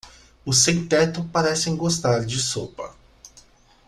[0.43, 2.95] Os sem-teto parecem gostar de sopa.